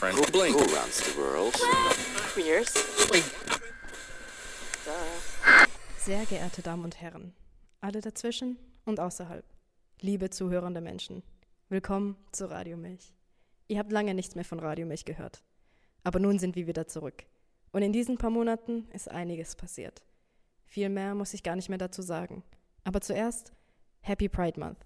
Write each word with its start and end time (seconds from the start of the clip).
friend. 0.00 0.16
Who, 0.16 0.24
blink. 0.32 0.56
Who 0.56 0.64
runs 0.74 0.96
the 1.04 1.14
world? 1.18 1.52
Queers. 2.32 2.72
Sehr 5.98 6.24
geehrte 6.24 6.62
Damen 6.62 6.84
und 6.84 7.00
Herren, 7.02 7.34
alle 7.82 8.00
dazwischen 8.00 8.58
und 8.86 8.98
außerhalb, 8.98 9.44
liebe 10.00 10.30
zuhörende 10.30 10.80
Menschen, 10.80 11.22
willkommen 11.68 12.16
zu 12.32 12.48
Radio 12.48 12.78
Milch. 12.78 13.12
Ihr 13.68 13.78
habt 13.78 13.92
lange 13.92 14.14
nichts 14.14 14.34
mehr 14.34 14.44
von 14.46 14.58
Radio 14.58 14.86
Milch 14.86 15.04
gehört, 15.04 15.42
aber 16.02 16.18
nun 16.18 16.38
sind 16.38 16.56
wir 16.56 16.66
wieder 16.66 16.88
zurück. 16.88 17.24
Und 17.70 17.82
in 17.82 17.92
diesen 17.92 18.16
paar 18.16 18.30
Monaten 18.30 18.88
ist 18.94 19.10
einiges 19.10 19.54
passiert. 19.54 20.02
Viel 20.64 20.88
mehr 20.88 21.14
muss 21.14 21.34
ich 21.34 21.42
gar 21.42 21.56
nicht 21.56 21.68
mehr 21.68 21.78
dazu 21.78 22.00
sagen. 22.00 22.42
Aber 22.84 23.02
zuerst 23.02 23.52
Happy 24.00 24.30
Pride 24.30 24.58
Month. 24.58 24.78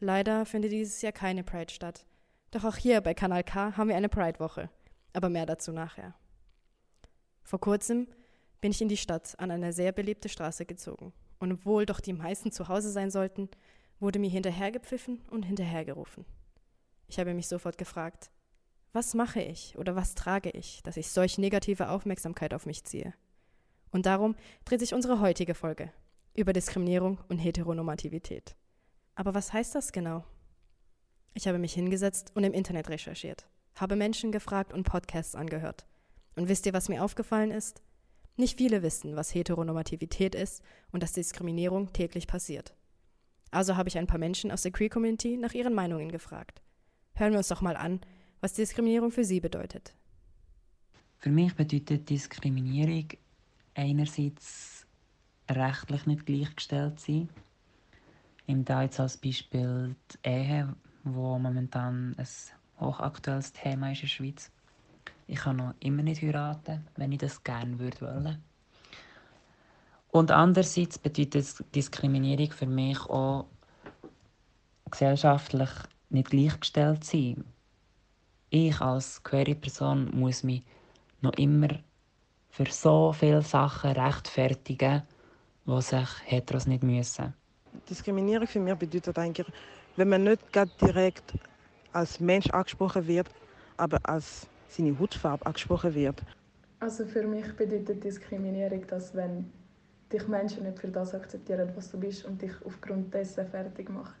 Leider 0.00 0.44
findet 0.44 0.72
dieses 0.72 1.00
Jahr 1.00 1.12
keine 1.12 1.44
Pride 1.44 1.72
statt. 1.72 2.04
Doch 2.50 2.64
auch 2.64 2.76
hier 2.76 3.00
bei 3.00 3.14
Kanal 3.14 3.44
K 3.44 3.76
haben 3.76 3.88
wir 3.88 3.96
eine 3.96 4.08
Pride-Woche. 4.08 4.70
Aber 5.12 5.28
mehr 5.28 5.46
dazu 5.46 5.72
nachher. 5.72 6.14
Vor 7.42 7.60
kurzem 7.60 8.08
bin 8.60 8.70
ich 8.72 8.82
in 8.82 8.88
die 8.88 8.96
Stadt 8.96 9.38
an 9.38 9.50
eine 9.50 9.72
sehr 9.72 9.92
belebte 9.92 10.28
Straße 10.28 10.66
gezogen. 10.66 11.12
Und 11.38 11.52
obwohl 11.52 11.86
doch 11.86 12.00
die 12.00 12.12
meisten 12.12 12.52
zu 12.52 12.68
Hause 12.68 12.90
sein 12.90 13.10
sollten, 13.10 13.48
wurde 14.00 14.18
mir 14.18 14.30
hinterhergepfiffen 14.30 15.22
und 15.30 15.44
hinterhergerufen. 15.44 16.24
Ich 17.06 17.18
habe 17.18 17.34
mich 17.34 17.48
sofort 17.48 17.78
gefragt, 17.78 18.30
was 18.92 19.14
mache 19.14 19.40
ich 19.40 19.76
oder 19.78 19.96
was 19.96 20.14
trage 20.14 20.50
ich, 20.50 20.82
dass 20.82 20.96
ich 20.96 21.10
solch 21.10 21.38
negative 21.38 21.90
Aufmerksamkeit 21.90 22.54
auf 22.54 22.66
mich 22.66 22.84
ziehe? 22.84 23.14
Und 23.90 24.06
darum 24.06 24.34
dreht 24.64 24.80
sich 24.80 24.94
unsere 24.94 25.20
heutige 25.20 25.54
Folge 25.54 25.92
über 26.34 26.52
Diskriminierung 26.52 27.18
und 27.28 27.38
Heteronormativität. 27.38 28.56
Aber 29.14 29.34
was 29.34 29.52
heißt 29.52 29.74
das 29.74 29.92
genau? 29.92 30.24
Ich 31.38 31.46
habe 31.46 31.60
mich 31.60 31.72
hingesetzt 31.72 32.32
und 32.34 32.42
im 32.42 32.52
Internet 32.52 32.88
recherchiert, 32.88 33.46
habe 33.76 33.94
Menschen 33.94 34.32
gefragt 34.32 34.72
und 34.72 34.82
Podcasts 34.82 35.36
angehört. 35.36 35.86
Und 36.34 36.48
wisst 36.48 36.66
ihr, 36.66 36.72
was 36.72 36.88
mir 36.88 37.04
aufgefallen 37.04 37.52
ist? 37.52 37.80
Nicht 38.36 38.58
viele 38.58 38.82
wissen, 38.82 39.14
was 39.14 39.32
Heteronormativität 39.32 40.34
ist 40.34 40.64
und 40.90 41.00
dass 41.00 41.12
Diskriminierung 41.12 41.92
täglich 41.92 42.26
passiert. 42.26 42.74
Also 43.52 43.76
habe 43.76 43.88
ich 43.88 43.96
ein 43.98 44.08
paar 44.08 44.18
Menschen 44.18 44.50
aus 44.50 44.62
der 44.62 44.72
Queer 44.72 44.88
Community 44.88 45.36
nach 45.36 45.54
ihren 45.54 45.74
Meinungen 45.74 46.10
gefragt. 46.10 46.60
Hören 47.14 47.30
wir 47.30 47.38
uns 47.38 47.46
doch 47.46 47.60
mal 47.60 47.76
an, 47.76 48.00
was 48.40 48.54
Diskriminierung 48.54 49.12
für 49.12 49.24
sie 49.24 49.38
bedeutet. 49.38 49.94
Für 51.18 51.30
mich 51.30 51.54
bedeutet 51.54 52.10
Diskriminierung 52.10 53.10
einerseits 53.74 54.88
rechtlich 55.48 56.04
nicht 56.04 56.26
gleichgestellt 56.26 56.98
sein. 56.98 57.28
Im 58.48 58.64
da 58.64 58.82
jetzt 58.82 58.98
als 58.98 59.16
Beispiel 59.16 59.94
die 60.24 60.28
Ehe, 60.28 60.74
wo 61.14 61.38
momentan 61.38 62.14
ein 62.16 62.26
hochaktuelles 62.80 63.52
Thema 63.52 63.92
ist 63.92 63.98
in 63.98 64.02
der 64.02 64.08
Schweiz. 64.08 64.50
Ich 65.26 65.40
kann 65.40 65.56
noch 65.56 65.74
immer 65.80 66.02
nicht 66.02 66.22
heiraten, 66.22 66.86
wenn 66.96 67.12
ich 67.12 67.18
das 67.18 67.42
gerne 67.44 67.78
würde 67.78 68.00
wollen. 68.00 68.42
Und 70.10 70.30
andererseits 70.30 70.98
bedeutet 70.98 71.64
Diskriminierung 71.74 72.50
für 72.50 72.66
mich 72.66 73.00
auch 73.00 73.46
gesellschaftlich 74.90 75.70
nicht 76.08 76.30
gleichgestellt 76.30 77.04
sein. 77.04 77.44
Ich 78.50 78.80
als 78.80 79.22
queere 79.22 79.54
Person 79.54 80.10
muss 80.18 80.42
mich 80.42 80.62
noch 81.20 81.34
immer 81.34 81.68
für 82.48 82.66
so 82.70 83.12
viele 83.12 83.42
Sachen 83.42 83.90
rechtfertigen, 83.90 85.02
die 85.66 85.82
sich 85.82 86.08
Heteros 86.24 86.66
nicht 86.66 86.82
müssen. 86.82 87.34
Diskriminierung 87.88 88.46
für 88.46 88.60
mich 88.60 88.74
bedeutet 88.74 89.18
eigentlich, 89.18 89.46
wenn 89.98 90.08
man 90.08 90.24
nicht 90.24 90.40
direkt 90.80 91.34
als 91.92 92.20
Mensch 92.20 92.48
angesprochen 92.50 93.06
wird, 93.06 93.28
aber 93.76 93.98
als 94.04 94.46
seine 94.68 94.98
Hautfarbe 94.98 95.44
angesprochen 95.44 95.94
wird. 95.94 96.22
Also 96.80 97.04
für 97.04 97.26
mich 97.26 97.56
bedeutet 97.56 98.04
Diskriminierung, 98.04 98.86
dass 98.86 99.14
wenn 99.14 99.50
dich 100.12 100.26
Menschen 100.28 100.62
nicht 100.62 100.78
für 100.78 100.88
das 100.88 101.14
akzeptieren, 101.14 101.70
was 101.74 101.90
du 101.90 101.98
bist 101.98 102.24
und 102.24 102.40
dich 102.40 102.52
aufgrund 102.64 103.12
dessen 103.12 103.46
fertig 103.46 103.90
machen. 103.90 104.14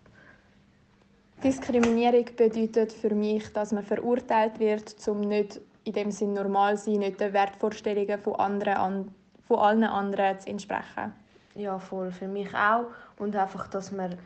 Diskriminierung 1.42 2.24
bedeutet 2.36 2.92
für 2.92 3.14
mich, 3.14 3.52
dass 3.52 3.72
man 3.72 3.84
verurteilt 3.84 4.58
wird, 4.58 4.96
um 5.06 5.20
nicht 5.20 5.60
in 5.84 5.92
dem 5.92 6.10
Sinn 6.10 6.34
normal 6.34 6.76
zu 6.76 6.90
sein, 6.90 7.00
nicht 7.00 7.20
den 7.20 7.32
Wertvorstellungen 7.32 8.18
von, 8.18 8.34
anderen, 8.34 9.14
von 9.46 9.58
allen 9.58 9.84
anderen 9.84 10.40
zu 10.40 10.48
entsprechen. 10.50 11.12
Ja, 11.54 11.78
voll. 11.78 12.10
Für 12.10 12.28
mich 12.28 12.52
auch. 12.54 12.86
Und 13.18 13.36
einfach, 13.36 13.68
dass 13.68 13.92
man 13.92 14.16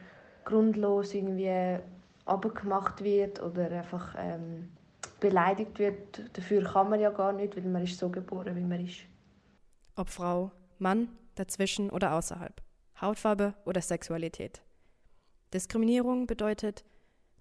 grundlos 0.45 1.15
irgendwie 1.15 1.79
abgemacht 2.25 3.03
wird 3.03 3.43
oder 3.43 3.71
einfach 3.71 4.15
ähm, 4.19 4.71
beleidigt 5.21 5.79
wird. 5.79 6.23
Dafür 6.37 6.65
kann 6.65 6.91
man 6.91 7.01
ja 7.01 7.11
gar 7.11 7.33
nicht, 7.33 7.57
weil 7.57 7.65
man 7.65 7.83
ist 7.83 7.99
so 7.99 8.09
geboren, 8.09 8.57
wie 8.57 8.61
man 8.61 8.85
ist. 8.85 9.01
Ob 9.97 10.09
Frau, 10.09 10.51
Mann, 10.79 11.09
dazwischen 11.35 11.91
oder 11.91 12.15
außerhalb. 12.15 12.61
Hautfarbe 13.01 13.55
oder 13.65 13.81
Sexualität. 13.81 14.63
Diskriminierung 15.53 16.27
bedeutet, 16.27 16.85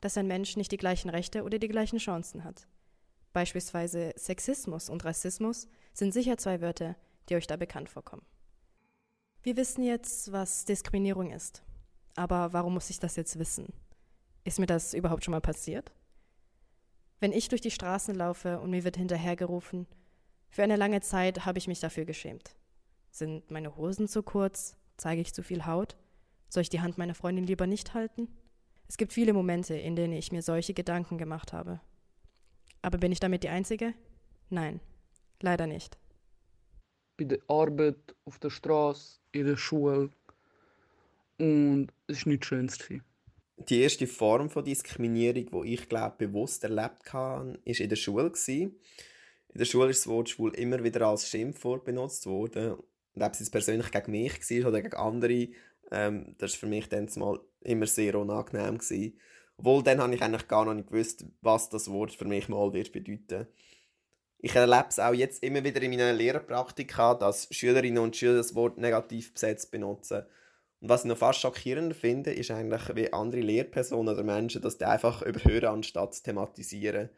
dass 0.01 0.17
ein 0.17 0.27
Mensch 0.27 0.57
nicht 0.57 0.71
die 0.71 0.77
gleichen 0.77 1.09
Rechte 1.09 1.43
oder 1.43 1.59
die 1.59 1.67
gleichen 1.67 1.99
Chancen 1.99 2.43
hat. 2.43 2.67
Beispielsweise 3.33 4.13
Sexismus 4.17 4.89
und 4.89 5.05
Rassismus 5.05 5.67
sind 5.93 6.13
sicher 6.13 6.37
zwei 6.37 6.59
Wörter, 6.61 6.95
die 7.29 7.35
euch 7.35 7.47
da 7.47 7.55
bekannt 7.55 7.89
vorkommen. 7.89 8.25
Wir 9.43 9.55
wissen 9.55 9.83
jetzt, 9.83 10.31
was 10.31 10.65
Diskriminierung 10.65 11.31
ist. 11.31 11.63
Aber 12.15 12.53
warum 12.53 12.73
muss 12.73 12.89
ich 12.89 12.99
das 12.99 13.15
jetzt 13.15 13.39
wissen? 13.39 13.73
Ist 14.43 14.59
mir 14.59 14.65
das 14.65 14.93
überhaupt 14.93 15.23
schon 15.23 15.31
mal 15.31 15.41
passiert? 15.41 15.91
Wenn 17.19 17.31
ich 17.31 17.49
durch 17.49 17.61
die 17.61 17.71
Straßen 17.71 18.15
laufe 18.15 18.59
und 18.59 18.71
mir 18.71 18.83
wird 18.83 18.97
hinterhergerufen, 18.97 19.87
für 20.49 20.63
eine 20.63 20.75
lange 20.75 21.01
Zeit 21.01 21.45
habe 21.45 21.59
ich 21.59 21.67
mich 21.67 21.79
dafür 21.79 22.05
geschämt. 22.05 22.55
Sind 23.11 23.51
meine 23.51 23.75
Hosen 23.75 24.07
zu 24.07 24.23
kurz? 24.23 24.75
Zeige 24.97 25.21
ich 25.21 25.33
zu 25.33 25.43
viel 25.43 25.65
Haut? 25.65 25.97
Soll 26.49 26.61
ich 26.61 26.69
die 26.69 26.81
Hand 26.81 26.97
meiner 26.97 27.15
Freundin 27.15 27.45
lieber 27.45 27.67
nicht 27.67 27.93
halten? 27.93 28.27
Es 28.87 28.97
gibt 28.97 29.13
viele 29.13 29.31
Momente, 29.31 29.75
in 29.75 29.95
denen 29.95 30.13
ich 30.13 30.33
mir 30.33 30.41
solche 30.41 30.73
Gedanken 30.73 31.17
gemacht 31.17 31.53
habe. 31.53 31.79
Aber 32.81 32.97
bin 32.97 33.11
ich 33.11 33.19
damit 33.19 33.43
die 33.43 33.49
Einzige? 33.49 33.93
Nein, 34.49 34.81
leider 35.41 35.67
nicht. 35.67 35.97
Bei 37.17 37.25
der 37.25 37.39
Arbeit, 37.47 38.15
auf 38.25 38.39
der 38.39 38.49
Straße, 38.49 39.19
in 39.31 39.45
der 39.45 39.55
Schule. 39.55 40.09
Und 41.41 41.87
es 42.05 42.23
war 42.23 42.31
nichts 42.31 42.45
Schönes. 42.45 42.77
Die 43.57 43.81
erste 43.81 44.05
Form 44.05 44.51
von 44.51 44.63
Diskriminierung, 44.63 45.63
die 45.63 45.73
ich 45.73 45.89
glaube 45.89 46.27
bewusst 46.27 46.63
erlebt 46.63 47.11
habe, 47.13 47.59
war 47.65 47.79
in 47.79 47.89
der 47.89 47.95
Schule. 47.95 48.31
In 48.47 48.77
der 49.55 49.65
Schule 49.65 49.89
ist 49.89 50.01
das 50.01 50.07
Wort 50.07 50.29
schwul 50.29 50.53
immer 50.53 50.83
wieder 50.83 51.07
als 51.07 51.27
Schimpfwort 51.27 51.83
benutzt 51.83 52.27
worden. 52.27 52.73
Und 53.15 53.23
ob 53.23 53.33
es 53.33 53.49
persönlich 53.49 53.89
gegen 53.89 54.11
mich 54.11 54.33
war 54.33 54.69
oder 54.69 54.81
gegen 54.83 54.95
andere, 54.95 55.47
ähm, 55.91 56.35
das 56.37 56.53
war 56.53 56.59
für 56.59 56.67
mich 56.67 56.87
dann 56.89 57.09
mal 57.15 57.39
immer 57.61 57.87
sehr 57.87 58.19
unangenehm. 58.19 58.77
Gewesen. 58.77 59.17
Obwohl, 59.57 59.81
dann 59.81 59.99
habe 59.99 60.13
ich 60.13 60.21
eigentlich 60.21 60.47
gar 60.47 60.65
noch 60.65 60.75
nicht 60.75 60.89
gewusst, 60.89 61.25
was 61.41 61.69
das 61.69 61.89
Wort 61.89 62.11
für 62.11 62.25
mich 62.25 62.49
mal 62.49 62.71
wird 62.71 62.91
bedeuten. 62.91 63.47
Ich 64.37 64.55
erlebe 64.55 64.89
es 64.89 64.99
auch 64.99 65.13
jetzt 65.13 65.43
immer 65.43 65.63
wieder 65.63 65.81
in 65.81 65.89
meinen 65.89 66.17
Lehrerpraktika, 66.17 67.15
dass 67.15 67.47
Schülerinnen 67.49 68.03
und 68.03 68.15
Schüler 68.15 68.37
das 68.37 68.53
Wort 68.53 68.77
negativ 68.77 69.33
besetzt 69.33 69.71
benutzen. 69.71 70.23
Und 70.81 70.89
was 70.89 71.01
ich 71.01 71.07
noch 71.07 71.17
fast 71.17 71.39
schockierender 71.39 71.95
finde, 71.95 72.33
ist 72.33 72.51
eigentlich, 72.51 72.95
wie 72.95 73.13
andere 73.13 73.41
Lehrpersonen 73.41 74.15
oder 74.15 74.23
Menschen 74.23 74.61
das 74.61 74.81
einfach 74.81 75.21
überhören, 75.21 75.75
anstatt 75.75 76.15
zu 76.15 76.23
thematisieren. 76.23 77.09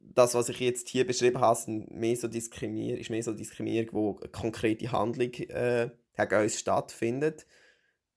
Das, 0.00 0.34
was 0.34 0.48
ich 0.48 0.60
jetzt 0.60 0.88
hier 0.88 1.06
beschrieben 1.06 1.40
habe, 1.40 1.58
ist 1.58 1.68
mehr 1.68 2.16
so 2.16 2.28
Diskriminierung, 2.28 3.00
ist 3.00 3.10
mehr 3.10 3.22
so 3.22 3.32
Diskriminierung, 3.32 3.92
wo 3.92 4.18
eine 4.20 4.30
konkrete 4.30 4.90
Handlung 4.90 5.32
äh, 5.34 5.90
gegen 6.16 6.42
uns 6.42 6.58
stattfindet. 6.58 7.46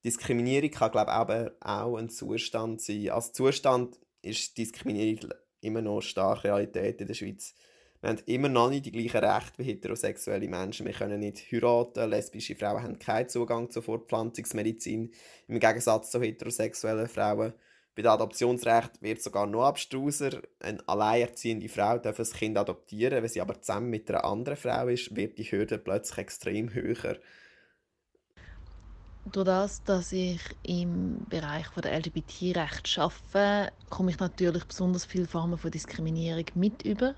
Diskriminierung 0.05 0.71
kann, 0.71 0.91
glaube 0.91 1.51
ich, 1.57 1.65
auch 1.65 1.97
ein 1.97 2.09
Zustand 2.09 2.81
sein. 2.81 3.09
Als 3.09 3.33
Zustand 3.33 3.99
ist 4.21 4.57
Diskriminierung 4.57 5.33
immer 5.59 5.81
noch 5.81 5.99
starke 5.99 6.45
Realität 6.45 7.01
in 7.01 7.07
der 7.07 7.13
Schweiz. 7.13 7.53
Wir 8.01 8.09
haben 8.11 8.21
immer 8.27 8.47
noch 8.47 8.69
nicht 8.69 8.85
die 8.85 8.91
gleichen 8.93 9.25
Rechte 9.25 9.57
wie 9.57 9.63
heterosexuelle 9.63 10.47
Menschen. 10.47 10.85
Wir 10.85 10.93
können 10.93 11.19
nicht 11.19 11.51
heiraten. 11.51 12.09
Lesbische 12.09 12.55
Frauen 12.55 12.81
haben 12.81 12.99
keinen 12.99 13.27
Zugang 13.27 13.69
zur 13.69 13.83
Fortpflanzungsmedizin. 13.83 15.11
Im 15.47 15.59
Gegensatz 15.59 16.11
zu 16.11 16.21
heterosexuellen 16.21 17.09
Frauen. 17.09 17.53
Bei 17.95 18.03
dem 18.03 18.11
Adoptionsrecht 18.11 19.01
wird 19.01 19.21
sogar 19.21 19.45
noch 19.45 19.65
abstruser. 19.65 20.41
Eine 20.61 20.81
alleinerziehende 20.87 21.67
Frau 21.67 21.97
darf 21.97 22.19
ein 22.19 22.25
Kind 22.25 22.57
adoptieren. 22.57 23.21
Wenn 23.21 23.29
sie 23.29 23.41
aber 23.41 23.61
zusammen 23.61 23.89
mit 23.89 24.09
einer 24.09 24.23
anderen 24.23 24.57
Frau 24.57 24.87
ist, 24.87 25.13
wird 25.17 25.37
die 25.37 25.43
Hürde 25.43 25.77
plötzlich 25.77 26.19
extrem 26.19 26.73
höher. 26.73 27.17
Durch 29.25 29.45
das, 29.45 29.83
dass 29.83 30.13
ich 30.13 30.39
im 30.63 31.25
Bereich 31.29 31.67
der 31.71 31.99
LGBT-Rechte 31.99 33.01
arbeite, 33.01 33.73
komme 33.89 34.11
ich 34.11 34.19
natürlich 34.19 34.63
besonders 34.63 35.03
viele 35.03 35.27
Formen 35.27 35.57
von 35.57 35.69
Diskriminierung 35.69 36.45
mit 36.55 36.83
über. 36.83 37.15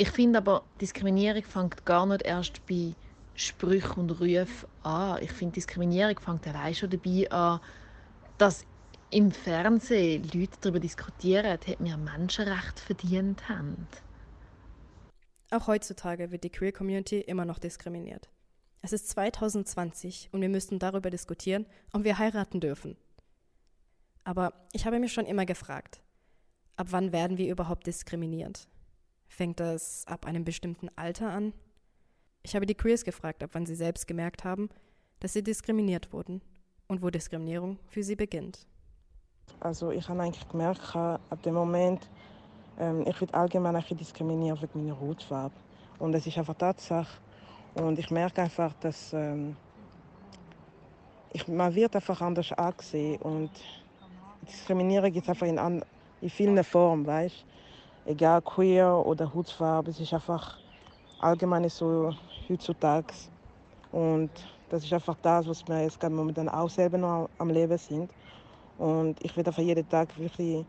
Ich 0.00 0.12
finde 0.12 0.38
aber, 0.38 0.62
Diskriminierung 0.80 1.42
fängt 1.42 1.84
gar 1.84 2.06
nicht 2.06 2.22
erst 2.22 2.64
bei 2.68 2.94
Sprüchen 3.34 3.98
und 3.98 4.10
Rufen 4.12 4.68
an. 4.84 5.20
Ich 5.20 5.32
finde, 5.32 5.54
Diskriminierung 5.54 6.20
fängt 6.20 6.46
allein 6.46 6.72
schon 6.72 6.90
dabei 6.90 7.28
an, 7.32 7.58
dass 8.38 8.64
im 9.10 9.32
Fernsehen 9.32 10.22
Leute 10.32 10.56
darüber 10.60 10.78
diskutieren, 10.78 11.58
ob 11.58 11.80
wir 11.80 11.96
Menschenrechte 11.96 12.80
verdient 12.80 13.48
haben. 13.48 13.88
Auch 15.50 15.66
heutzutage 15.66 16.30
wird 16.30 16.44
die 16.44 16.50
Queer 16.50 16.70
Community 16.70 17.18
immer 17.18 17.44
noch 17.44 17.58
diskriminiert. 17.58 18.28
Es 18.82 18.92
ist 18.92 19.08
2020 19.08 20.28
und 20.30 20.42
wir 20.42 20.48
müssen 20.48 20.78
darüber 20.78 21.10
diskutieren, 21.10 21.66
ob 21.92 22.04
wir 22.04 22.18
heiraten 22.18 22.60
dürfen. 22.60 22.96
Aber 24.22 24.52
ich 24.72 24.86
habe 24.86 25.00
mich 25.00 25.12
schon 25.12 25.26
immer 25.26 25.44
gefragt, 25.44 26.00
ab 26.76 26.86
wann 26.90 27.10
werden 27.10 27.36
wir 27.36 27.50
überhaupt 27.50 27.88
diskriminiert? 27.88 28.68
Fängt 29.28 29.60
das 29.60 30.04
ab 30.06 30.26
einem 30.26 30.44
bestimmten 30.44 30.88
Alter 30.96 31.30
an? 31.30 31.52
Ich 32.42 32.56
habe 32.56 32.66
die 32.66 32.74
Queers 32.74 33.04
gefragt, 33.04 33.42
ab 33.42 33.50
wann 33.52 33.66
sie 33.66 33.74
selbst 33.74 34.06
gemerkt 34.06 34.44
haben, 34.44 34.68
dass 35.20 35.32
sie 35.32 35.42
diskriminiert 35.42 36.12
wurden 36.12 36.40
und 36.86 37.02
wo 37.02 37.10
Diskriminierung 37.10 37.78
für 37.88 38.02
sie 38.02 38.16
beginnt. 38.16 38.66
Also 39.60 39.90
ich 39.90 40.08
habe 40.08 40.22
eigentlich 40.22 40.48
gemerkt, 40.48 40.94
ab 40.94 41.42
dem 41.42 41.54
Moment, 41.54 42.08
ähm, 42.78 43.04
ich 43.06 43.20
werde 43.20 43.34
allgemein 43.34 43.76
ein 43.76 43.96
diskriminiert 43.96 44.62
wegen 44.62 44.84
meiner 44.84 44.98
Hautfarbe. 44.98 45.54
Und 45.98 46.12
das 46.12 46.26
ist 46.26 46.38
einfach 46.38 46.54
Tatsache. 46.54 47.18
Und 47.74 47.98
ich 47.98 48.10
merke 48.10 48.42
einfach, 48.42 48.72
dass 48.80 49.12
ähm, 49.12 49.56
ich, 51.32 51.46
man 51.48 51.74
wird 51.74 51.94
einfach 51.94 52.20
anders 52.20 52.52
angesehen 52.52 53.20
und 53.22 53.50
Diskriminierung 54.42 55.12
gibt 55.12 55.24
es 55.24 55.30
einfach 55.30 55.46
in, 55.46 55.84
in 56.20 56.30
vielen 56.30 56.62
Formen, 56.64 57.06
weißt 57.06 57.44
Egal 58.04 58.42
queer 58.42 59.04
oder 59.06 59.32
Hautfarbe, 59.34 59.90
es 59.90 60.00
ist 60.00 60.12
einfach 60.14 60.60
allgemein 61.18 61.68
so 61.68 62.12
heutzutage. 62.48 63.14
Und 63.90 64.32
das 64.68 64.84
ist 64.84 64.92
einfach 64.92 65.16
das, 65.22 65.46
was 65.48 65.66
wir 65.68 65.82
jetzt 65.82 66.00
gerade 66.00 66.14
momentan 66.14 66.48
auch 66.48 66.70
selber 66.70 66.98
noch 66.98 67.30
am 67.38 67.50
Leben 67.50 67.78
sind. 67.78 68.12
Und 68.76 69.22
ich 69.24 69.36
werde 69.36 69.50
einfach 69.50 69.62
jeden 69.62 69.88
Tag 69.88 70.16
wirklich 70.18 70.66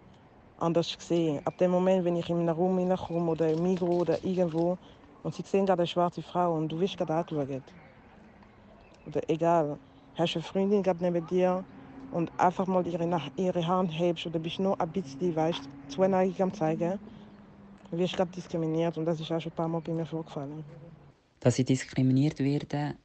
anders 0.58 0.98
gesehen. 0.98 1.42
Ab 1.46 1.58
dem 1.58 1.72
Moment, 1.72 2.06
wenn 2.06 2.16
ich 2.18 2.30
in 2.30 2.40
einem 2.40 2.50
Raum 2.56 2.78
hineinkomme 2.80 3.31
oder 3.31 3.52
im 3.52 3.64
Migro 3.64 3.98
oder 4.00 4.24
irgendwo 4.24 4.78
und 5.24 5.36
sie 5.36 5.44
sehen 5.44 5.66
gerade 5.66 5.81
eine 5.84 5.88
schwarze 5.88 6.22
Frau 6.24 6.56
und 6.56 6.70
du 6.70 6.80
wirst 6.80 6.98
gerade 6.98 7.16
angeschaut. 7.16 7.76
Oder 9.06 9.22
egal, 9.30 9.80
hast 10.14 10.36
du 10.36 10.40
eine 10.40 10.44
Freundin 10.44 10.84
gerade 10.84 11.04
neben 11.04 11.26
dir 11.26 11.66
und 12.10 12.31
einfach 12.38 12.68
mal 12.68 12.86
ihre, 12.88 13.08
ihre 13.36 13.68
Hand 13.68 13.92
hebst 13.92 14.26
oder 14.26 14.40
bist 14.40 14.60
nur 14.60 14.80
ein 14.80 14.92
bisschen, 14.92 15.36
weißt 15.36 15.66
du, 15.66 15.70
Zuneigung 15.88 16.42
am 16.44 16.54
zeigen, 16.54 17.00
wirst 17.91 18.13
du 18.13 18.18
gerade 18.18 18.31
diskriminiert 18.31 18.97
und 18.97 19.06
das 19.06 19.19
ist 19.19 19.31
auch 19.31 19.39
schon 19.39 19.51
ein 19.51 19.56
paar 19.56 19.68
Mal 19.68 19.81
bei 19.81 19.94
mir 19.94 20.06
vorgefallen. 20.06 20.63
Dass 21.39 21.57
ich 21.57 21.65
diskriminiert 21.65 22.39
werde, 22.39 22.95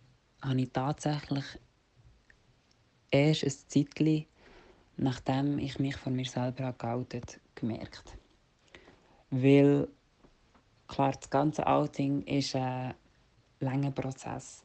habe 0.43 0.61
ich 0.61 0.73
tatsächlich 0.73 1.45
erst 3.11 3.45
ein 3.45 3.53
Zeitchen, 3.69 4.27
nachdem 4.97 5.59
ich 5.59 5.79
mich 5.79 5.97
von 5.97 6.15
mir 6.15 6.25
selber 6.25 6.73
geoutet 6.73 7.41
gemerkt. 7.55 8.17
Weil, 9.31 9.89
klar, 10.89 11.13
das 11.13 11.31
ganze 11.31 11.67
Outing 11.67 12.23
ist 12.23 12.55
ein 12.57 12.95
langer 13.61 13.91
Prozess. 13.91 14.65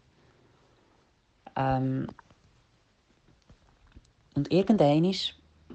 Ähm, 1.56 2.08
und 4.36 4.52
irgendwann 4.52 5.04
in 5.04 5.14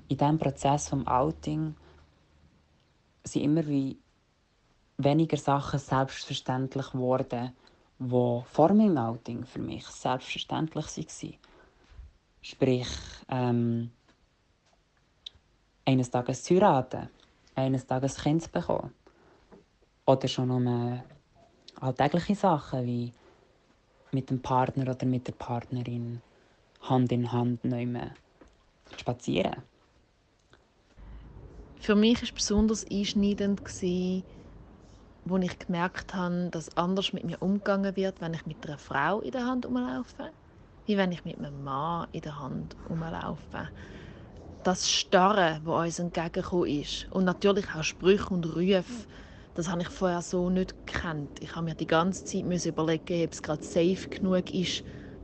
diesem 0.08 0.38
Prozess 0.38 0.88
vom 0.88 1.06
Outing 1.06 1.74
sind 3.24 3.42
immer 3.42 3.66
wie 3.66 3.98
weniger 4.98 5.36
Sachen 5.36 5.78
selbstverständlich 5.78 6.90
geworden, 6.90 7.52
die 7.98 8.42
vor 8.44 8.72
meinem 8.72 8.98
Outing 8.98 9.44
für 9.44 9.60
mich 9.60 9.86
selbstverständlich 9.86 10.86
waren. 10.86 11.38
Sprich, 12.42 12.88
ähm, 13.28 13.90
eines 15.86 16.10
Tages 16.10 16.42
zu 16.42 16.54
heiraten, 16.54 17.08
eines 17.54 17.86
Tages 17.86 18.18
ein 18.18 18.22
Kind 18.22 18.42
zu 18.42 18.50
bekommen. 18.50 18.92
Oder 20.06 20.28
schon 20.28 20.50
um 20.50 21.00
alltägliche 21.80 22.34
Sachen 22.34 22.86
wie 22.86 23.12
mit 24.12 24.30
dem 24.30 24.40
Partner 24.40 24.90
oder 24.90 25.06
mit 25.06 25.26
der 25.26 25.32
Partnerin 25.32 26.20
Hand 26.82 27.12
in 27.12 27.32
Hand 27.32 27.64
nehmen 27.64 28.10
spazieren. 28.98 29.62
Für 31.76 31.94
mich 31.94 32.16
war 32.16 32.22
es 32.22 32.32
besonders 32.32 32.86
einschneidend, 32.90 33.62
als 35.28 35.44
ich 35.44 35.58
gemerkt 35.58 36.14
habe, 36.14 36.48
dass 36.50 36.76
anders 36.76 37.12
mit 37.12 37.24
mir 37.24 37.40
umgegangen 37.40 37.96
wird, 37.96 38.20
wenn 38.20 38.34
ich 38.34 38.46
mit 38.46 38.66
einer 38.66 38.78
Frau 38.78 39.20
in 39.20 39.32
der 39.32 39.46
Hand 39.46 39.66
umlaufe, 39.66 40.32
wie 40.86 40.96
wenn 40.96 41.12
ich 41.12 41.24
mit 41.24 41.38
einem 41.38 41.62
Mann 41.62 42.08
in 42.12 42.20
der 42.20 42.38
Hand 42.38 42.76
umlaufe 42.88 43.70
das 44.64 44.90
Starre, 44.90 45.60
das 45.64 45.74
uns 45.74 45.98
entgegengekommen 45.98 46.68
ist. 46.68 47.06
Und 47.10 47.24
natürlich 47.24 47.66
auch 47.74 47.84
Sprüche 47.84 48.30
und 48.30 48.46
Rufe. 48.56 49.06
Das 49.52 49.68
habe 49.68 49.82
ich 49.82 49.88
vorher 49.88 50.22
so 50.22 50.50
nicht 50.50 50.74
gekannt. 50.86 51.30
Ich 51.40 51.54
habe 51.54 51.66
mir 51.66 51.74
die 51.74 51.86
ganze 51.86 52.24
Zeit 52.24 52.66
überlegen, 52.66 53.24
ob 53.24 53.32
es 53.32 53.42
gerade 53.42 53.62
safe 53.62 54.08
genug 54.10 54.52
ist, 54.52 54.82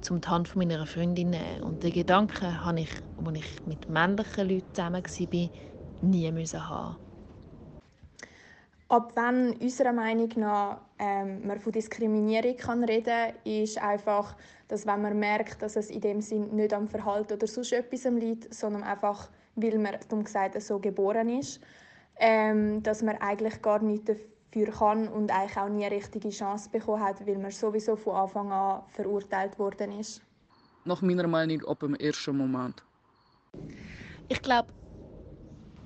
um 0.09 0.21
die 0.21 0.29
Hand 0.29 0.55
meiner 0.55 0.87
Freundin 0.87 1.33
zu 1.33 1.39
nehmen. 1.39 1.63
Und 1.63 1.83
den 1.83 1.93
Gedanken 1.93 2.63
habe 2.63 2.81
ich, 2.81 2.91
als 3.17 3.39
ich 3.39 3.67
mit 3.67 3.89
männlichen 3.89 4.49
Leuten 4.49 4.69
zusammen 4.73 5.03
war, 5.03 5.51
nie 6.03 6.33
haben. 6.55 6.97
Ab 8.91 9.13
wann 9.15 9.53
unserer 9.53 9.93
Meinung 9.93 10.31
nach 10.35 10.81
ähm, 10.99 11.47
man 11.47 11.61
von 11.61 11.71
Diskriminierung 11.71 12.57
kann 12.57 12.83
reden 12.83 13.35
ist 13.45 13.79
einfach, 13.79 14.35
dass 14.67 14.85
wenn 14.85 15.01
man 15.01 15.17
merkt, 15.17 15.63
dass 15.63 15.77
es 15.77 15.91
in 15.91 16.01
dem 16.01 16.21
Sinn 16.21 16.57
nicht 16.57 16.75
am 16.75 16.89
Verhalten 16.89 17.35
oder 17.35 17.47
sonst 17.47 17.73
etwas 17.73 18.03
liegt, 18.07 18.53
sondern 18.53 18.83
einfach, 18.83 19.31
weil 19.55 19.79
man, 19.79 19.95
dumm 20.09 20.25
gesagt, 20.25 20.61
so 20.61 20.81
geboren 20.81 21.29
ist, 21.29 21.61
ähm, 22.17 22.83
dass 22.83 23.01
man 23.01 23.17
eigentlich 23.19 23.63
gar 23.63 23.81
nichts 23.81 24.07
dafür 24.07 24.73
kann 24.73 25.07
und 25.07 25.31
eigentlich 25.31 25.57
auch 25.57 25.69
nie 25.69 25.85
eine 25.85 25.95
richtige 25.95 26.31
Chance 26.31 26.69
bekommen 26.71 27.05
hat, 27.05 27.25
weil 27.25 27.39
man 27.39 27.53
sowieso 27.53 27.95
von 27.95 28.17
Anfang 28.17 28.51
an 28.51 28.83
verurteilt 28.89 29.57
worden 29.61 30.01
ist. 30.01 30.21
Nach 30.85 31.01
meiner 31.01 31.29
Meinung 31.29 31.65
ab 31.65 31.79
dem 31.79 31.95
ersten 31.95 32.37
Moment. 32.37 32.83
Ich 34.29 34.43
glaube, 34.43 34.69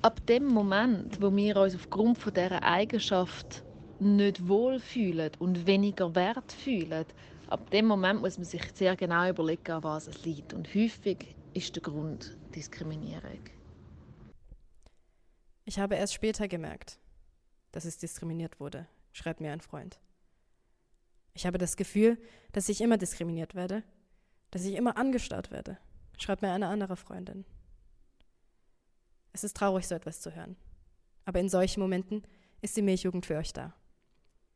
ab 0.04 0.26
dem 0.26 0.44
Moment, 0.44 1.22
wo 1.22 1.34
wir 1.34 1.56
uns 1.56 1.74
aufgrund 1.74 2.18
von 2.18 2.34
dieser 2.34 2.62
Eigenschaft 2.62 3.64
nicht 4.00 4.46
wohlfühlen 4.46 5.30
und 5.38 5.66
weniger 5.66 6.14
wert 6.14 6.52
fühlen, 6.52 7.06
ab 7.48 7.70
dem 7.70 7.86
Moment 7.86 8.20
muss 8.20 8.36
man 8.36 8.44
sich 8.44 8.62
sehr 8.74 8.96
genau 8.96 9.26
überlegen, 9.26 9.72
an 9.72 9.82
was 9.82 10.06
es 10.06 10.22
liegt. 10.26 10.52
Und 10.52 10.68
häufig 10.74 11.34
ist 11.54 11.74
der 11.74 11.82
Grund 11.82 12.36
Diskriminierung. 12.54 13.40
Ich 15.64 15.78
habe 15.78 15.94
erst 15.94 16.12
später 16.12 16.48
gemerkt, 16.48 16.98
dass 17.73 17.87
es 17.87 17.96
diskriminiert 17.96 18.61
wurde, 18.61 18.87
schreibt 19.12 19.40
mir 19.40 19.52
ein 19.52 19.62
Freund. 19.62 19.99
Ich 21.32 21.46
habe 21.46 21.56
das 21.56 21.76
Gefühl, 21.76 22.18
dass 22.52 22.68
ich 22.68 22.82
immer 22.82 22.99
diskriminiert 22.99 23.54
werde, 23.54 23.82
dass 24.50 24.66
ich 24.66 24.75
immer 24.75 24.99
angestarrt 24.99 25.50
werde, 25.50 25.78
schreibt 26.18 26.42
mir 26.42 26.52
eine 26.52 26.66
andere 26.66 26.96
Freundin. 26.96 27.46
Es 29.35 29.43
ist 29.43 29.57
traurig, 29.57 29.87
so 29.87 29.97
etwas 29.97 30.21
zu 30.21 30.35
hören. 30.35 30.57
Aber 31.25 31.41
in 31.41 31.49
solchen 31.49 31.81
Momenten 31.81 32.23
ist 32.62 32.76
die 32.76 32.83
Milchjugend 32.83 33.26
für 33.26 33.37
euch 33.37 33.53
da. 33.53 33.75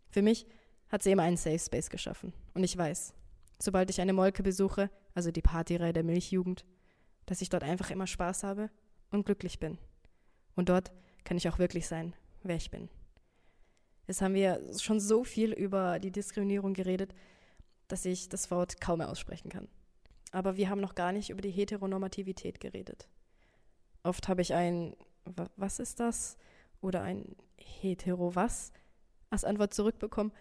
Für 0.08 0.22
mich 0.22 0.46
hat 0.88 1.02
sie 1.02 1.10
immer 1.10 1.24
einen 1.24 1.36
Safe 1.36 1.58
Space 1.58 1.90
geschaffen. 1.90 2.32
Und 2.54 2.62
ich 2.62 2.76
weiß, 2.76 3.12
sobald 3.58 3.90
ich 3.90 4.00
eine 4.00 4.12
Molke 4.12 4.44
besuche, 4.44 4.88
also 5.14 5.32
die 5.32 5.42
Partyreihe 5.42 5.92
der 5.92 6.04
Milchjugend, 6.04 6.64
dass 7.26 7.42
ich 7.42 7.48
dort 7.48 7.64
einfach 7.64 7.90
immer 7.90 8.06
Spaß 8.06 8.44
habe 8.44 8.70
und 9.10 9.26
glücklich 9.26 9.58
bin. 9.58 9.78
Und 10.54 10.68
dort 10.68 10.92
kann 11.24 11.36
ich 11.36 11.48
auch 11.48 11.58
wirklich 11.58 11.88
sein, 11.88 12.14
wer 12.44 12.56
ich 12.56 12.70
bin. 12.70 12.88
Jetzt 14.06 14.22
haben 14.22 14.34
wir 14.34 14.62
schon 14.78 15.00
so 15.00 15.24
viel 15.24 15.52
über 15.52 15.98
die 15.98 16.12
Diskriminierung 16.12 16.72
geredet, 16.72 17.14
dass 17.88 18.04
ich 18.04 18.28
das 18.28 18.50
Wort 18.52 18.80
kaum 18.80 18.98
mehr 18.98 19.10
aussprechen 19.10 19.50
kann. 19.50 19.68
Aber 20.30 20.56
wir 20.56 20.70
haben 20.70 20.80
noch 20.80 20.94
gar 20.94 21.10
nicht 21.10 21.30
über 21.30 21.42
die 21.42 21.50
Heteronormativität 21.50 22.60
geredet. 22.60 23.08
Oft 24.02 24.28
habe 24.28 24.42
ich 24.42 24.54
ein 24.54 24.96
Was 25.56 25.78
ist 25.78 26.00
das? 26.00 26.38
oder 26.80 27.02
ein 27.02 27.36
Hetero 27.56 28.34
was 28.34 28.72
als 29.30 29.44
Antwort 29.44 29.74
zurückbekommen, 29.74 30.32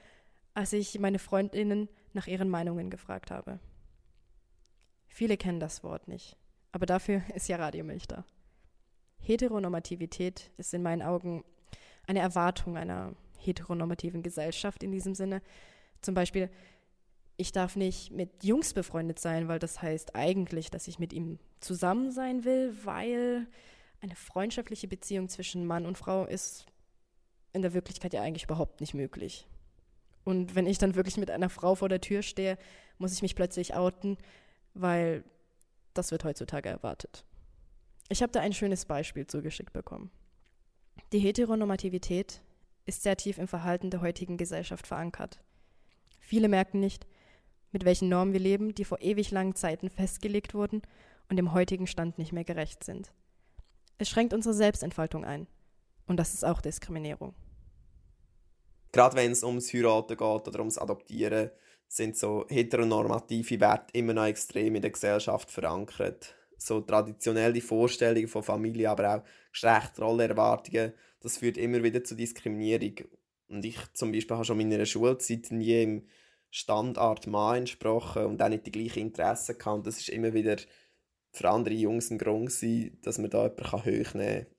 als 0.54 0.74
ich 0.74 1.00
meine 1.00 1.20
Freundinnen 1.20 1.90
nach 2.14 2.28
ihren 2.28 2.50
Meinungen 2.50 2.90
gefragt 2.90 3.32
habe. 3.32 3.60
Viele 5.08 5.38
kennen 5.38 5.60
das 5.60 5.84
Wort 5.84 6.08
nicht, 6.08 6.38
aber 6.72 6.86
dafür 6.86 7.22
ist 7.36 7.48
ja 7.48 7.58
Radiomilch 7.58 8.08
da. 8.08 8.26
Heteronormativität 9.20 10.52
ist 10.58 10.74
in 10.74 10.84
meinen 10.84 11.02
Augen 11.02 11.44
eine 12.06 12.20
Erwartung 12.20 12.78
einer 12.78 13.14
heteronormativen 13.40 14.24
Gesellschaft 14.24 14.84
in 14.84 14.92
diesem 14.92 15.16
Sinne. 15.16 15.42
Zum 16.02 16.14
Beispiel, 16.14 16.50
ich 17.38 17.52
darf 17.52 17.76
nicht 17.76 18.12
mit 18.12 18.44
Jungs 18.44 18.74
befreundet 18.74 19.20
sein, 19.20 19.48
weil 19.48 19.60
das 19.60 19.82
heißt 19.82 20.16
eigentlich, 20.16 20.72
dass 20.72 20.88
ich 20.88 21.00
mit 21.00 21.14
ihm 21.14 21.40
zusammen 21.60 22.12
sein 22.12 22.44
will, 22.44 22.76
weil 22.84 23.48
eine 24.02 24.16
freundschaftliche 24.16 24.88
Beziehung 24.88 25.30
zwischen 25.30 25.66
Mann 25.66 25.86
und 25.86 25.98
Frau 25.98 26.26
ist 26.26 26.66
in 27.54 27.62
der 27.62 27.74
Wirklichkeit 27.74 28.14
ja 28.14 28.22
eigentlich 28.22 28.44
überhaupt 28.44 28.82
nicht 28.82 28.94
möglich. 28.94 29.48
Und 30.24 30.56
wenn 30.56 30.68
ich 30.68 30.78
dann 30.78 30.96
wirklich 30.96 31.18
mit 31.18 31.32
einer 31.32 31.50
Frau 31.50 31.76
vor 31.76 31.90
der 31.90 32.02
Tür 32.02 32.22
stehe, 32.22 32.58
muss 32.98 33.14
ich 33.14 33.22
mich 33.22 33.36
plötzlich 33.36 33.76
outen, 33.76 34.18
weil 34.74 35.24
das 35.94 36.12
wird 36.12 36.24
heutzutage 36.24 36.70
erwartet. 36.70 37.24
Ich 38.10 38.22
habe 38.22 38.32
da 38.32 38.42
ein 38.42 38.54
schönes 38.54 38.86
Beispiel 38.86 39.28
zugeschickt 39.28 39.74
bekommen. 39.74 40.12
Die 41.14 41.20
Heteronormativität 41.20 42.42
ist 42.86 43.04
sehr 43.04 43.18
tief 43.18 43.38
im 43.38 43.48
Verhalten 43.48 43.90
der 43.90 44.02
heutigen 44.02 44.38
Gesellschaft 44.38 44.88
verankert. 44.88 45.40
Viele 46.20 46.50
merken 46.50 46.80
nicht, 46.80 47.08
mit 47.78 47.86
welchen 47.86 48.10
Normen 48.10 48.34
wir 48.34 48.40
leben, 48.40 48.74
die 48.74 48.86
vor 48.86 49.02
ewig 49.02 49.30
langen 49.30 49.54
Zeiten 49.54 49.92
festgelegt 49.92 50.56
wurden 50.56 50.82
und 51.30 51.38
dem 51.38 51.54
heutigen 51.54 51.86
Stand 51.86 52.18
nicht 52.18 52.34
mehr 52.34 52.44
gerecht 52.44 52.84
sind. 52.84 53.14
Es 54.00 54.10
schränkt 54.10 54.34
unsere 54.34 54.56
Selbstentfaltung 54.56 55.24
ein. 55.24 55.46
Und 56.08 56.18
das 56.18 56.34
ist 56.34 56.44
auch 56.44 56.60
Diskriminierung. 56.60 57.36
Gerade 58.92 59.16
wenn 59.16 59.32
es 59.32 59.44
ums 59.44 59.72
Heiraten 59.72 60.18
geht 60.18 60.48
oder 60.48 60.58
ums 60.58 60.80
Adoptieren, 60.80 61.52
sind 61.88 62.18
so 62.18 62.48
heteronormative 62.50 63.60
Werte 63.60 63.96
immer 63.96 64.16
noch 64.16 64.26
extrem 64.26 64.74
in 64.74 64.82
der 64.82 64.90
Gesellschaft 64.90 65.52
verankert. 65.52 66.36
So 66.58 66.82
traditionelle 66.82 67.62
Vorstellungen 67.62 68.28
von 68.28 68.42
Familie, 68.42 68.90
aber 68.90 69.18
auch 69.18 69.24
Geschlechterrollenerwartungen, 69.52 70.94
das 71.20 71.38
führt 71.38 71.58
immer 71.58 71.84
wieder 71.84 72.04
zu 72.04 72.16
Diskriminierung. 72.16 73.08
Und 73.50 73.64
ich 73.64 73.78
zum 73.94 74.12
Beispiel 74.12 74.36
habe 74.36 74.46
schon 74.46 74.60
in 74.60 74.70
meiner 74.70 74.88
Schulzeit 74.88 75.52
nie 75.52 75.84
im 75.84 76.08
Standard 76.58 77.28
Mann 77.28 77.58
entsprochen 77.58 78.26
und 78.26 78.42
auch 78.42 78.50
nicht 78.50 78.66
die 78.66 78.72
gleichen 78.72 79.00
Interessen 79.00 79.58
gehabt. 79.58 79.86
Das 79.86 80.00
ist 80.00 80.10
immer 80.10 80.34
wieder 80.34 80.58
für 81.32 81.50
andere 81.50 81.76
Jungs 81.76 82.10
ein 82.10 82.18
Grund 82.18 82.48
gewesen, 82.50 83.00
dass 83.04 83.20
man 83.20 83.30
da 83.30 83.44
jemanden 83.44 83.76
hochnehmen 83.76 84.46
kann. 84.46 84.54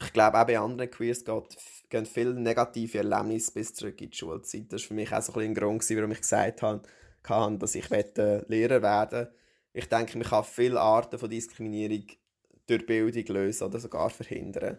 Ich 0.00 0.12
glaube, 0.12 0.40
auch 0.40 0.46
bei 0.46 0.58
anderen 0.58 0.90
Queers 0.90 1.24
geht, 1.24 1.56
gehen 1.88 2.06
viele 2.06 2.34
negative 2.34 2.98
Erlebnisse 2.98 3.52
bis 3.52 3.74
zurück 3.74 4.00
in 4.00 4.10
die 4.10 4.16
Schulzeit. 4.16 4.72
Das 4.72 4.82
war 4.82 4.88
für 4.88 4.94
mich 4.94 5.12
auch 5.12 5.22
so 5.22 5.32
ein, 5.34 5.54
Grund, 5.54 5.80
gewesen, 5.80 5.96
warum 5.96 6.12
ich 6.12 6.20
gesagt 6.20 6.62
habe, 6.62 6.82
dass 7.58 7.74
ich 7.74 7.88
Lehrer 7.88 8.82
werden 8.82 9.20
möchte. 9.20 9.34
Ich 9.72 9.88
denke, 9.88 10.18
man 10.18 10.26
kann 10.26 10.44
viele 10.44 10.80
Arten 10.80 11.18
von 11.18 11.30
Diskriminierung 11.30 12.06
durch 12.66 12.86
Bildung 12.86 13.24
lösen 13.34 13.64
oder 13.64 13.80
sogar 13.80 14.10
verhindern. 14.10 14.78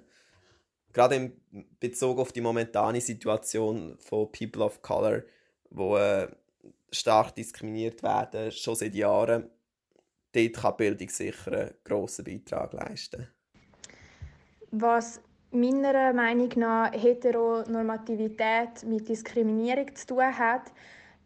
Gerade 0.93 1.15
in 1.15 1.33
Bezug 1.79 2.19
auf 2.19 2.31
die 2.31 2.41
momentane 2.41 3.01
Situation 3.01 3.95
von 3.99 4.31
People 4.31 4.63
of 4.63 4.81
Color, 4.81 5.23
wo 5.69 5.97
äh, 5.97 6.27
stark 6.91 7.35
diskriminiert 7.35 8.01
werden, 8.01 8.51
schon 8.51 8.75
seit 8.75 8.95
Jahren, 8.95 9.49
dort 10.31 10.53
kann 10.53 10.77
Bildung 10.77 11.09
sicher 11.09 11.51
einen 11.51 11.73
grossen 11.83 12.25
Beitrag 12.25 12.73
leisten. 12.73 13.27
Was 14.71 15.21
meiner 15.51 16.13
Meinung 16.13 16.49
nach 16.55 16.91
Heteronormativität 16.91 18.83
mit 18.85 19.09
Diskriminierung 19.09 19.95
zu 19.95 20.07
tun 20.07 20.37
hat, 20.37 20.71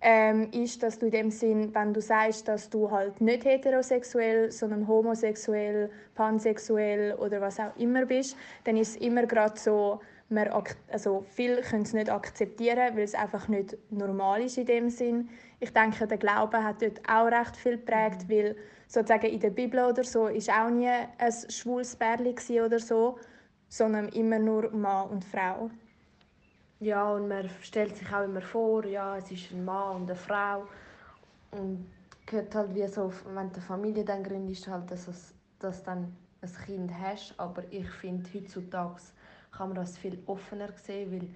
ähm, 0.03 0.51
ist, 0.51 0.83
dass 0.83 0.99
du 0.99 1.05
in 1.05 1.11
dem 1.11 1.31
Sinn, 1.31 1.73
wenn 1.73 1.93
du 1.93 2.01
sagst, 2.01 2.47
dass 2.49 2.69
du 2.69 2.91
halt 2.91 3.21
nicht 3.21 3.45
heterosexuell, 3.45 4.51
sondern 4.51 4.85
homosexuell, 4.87 5.89
pansexuell 6.13 7.13
oder 7.15 7.39
was 7.39 7.59
auch 7.59 7.75
immer 7.77 8.05
bist, 8.05 8.35
dann 8.65 8.75
ist 8.75 8.89
es 8.89 8.95
immer 8.97 9.25
gerade 9.25 9.57
so, 9.57 10.01
man, 10.27 10.49
also 10.91 11.25
viele 11.29 11.61
können 11.61 11.83
es 11.83 11.93
nicht 11.93 12.09
akzeptieren, 12.09 12.95
weil 12.95 13.03
es 13.03 13.15
einfach 13.15 13.47
nicht 13.47 13.77
normal 13.91 14.41
ist 14.41 14.57
in 14.57 14.65
dem 14.65 14.89
Sinn. 14.89 15.29
Ich 15.61 15.71
denke, 15.71 16.05
der 16.05 16.17
Glaube 16.17 16.61
hat 16.61 16.81
dort 16.81 17.01
auch 17.09 17.27
recht 17.27 17.55
viel 17.55 17.77
geprägt, 17.77 18.27
mhm. 18.27 18.33
weil 18.33 18.55
sozusagen 18.87 19.27
in 19.27 19.39
der 19.39 19.51
Bibel 19.51 19.85
oder 19.85 20.03
so 20.03 20.27
ist 20.27 20.49
auch 20.49 20.69
nie 20.69 20.89
ein 20.89 21.33
schwules 21.49 21.95
Pärchen 21.95 22.61
oder 22.61 22.79
so, 22.79 23.17
sondern 23.69 24.09
immer 24.09 24.39
nur 24.39 24.69
Mann 24.71 25.09
und 25.09 25.23
Frau. 25.23 25.69
Ja, 26.83 27.13
und 27.13 27.29
man 27.29 27.49
stellt 27.61 27.95
sich 27.95 28.13
auch 28.13 28.25
immer 28.25 28.41
vor, 28.41 28.85
ja, 28.85 29.15
es 29.15 29.31
ist 29.31 29.51
ein 29.51 29.63
Mann 29.63 30.01
und 30.01 30.09
eine 30.09 30.15
Frau. 30.17 30.67
Und 31.51 31.89
gehört 32.25 32.53
halt 32.53 32.75
wie 32.75 32.85
so, 32.87 33.09
wenn 33.33 33.47
du 33.49 33.55
eine 33.55 33.61
Familie 33.61 34.03
dann 34.03 34.21
gründest, 34.21 34.67
halt, 34.67 34.91
dass, 34.91 35.07
es, 35.07 35.33
dass 35.59 35.81
dann 35.81 36.13
ein 36.41 36.51
Kind 36.65 36.91
hast. 36.99 37.35
Aber 37.37 37.63
ich 37.71 37.89
finde, 37.89 38.29
heutzutage 38.33 38.99
kann 39.53 39.69
man 39.69 39.75
das 39.77 39.97
viel 39.97 40.21
offener 40.25 40.73
sehen, 40.75 41.13
weil 41.13 41.29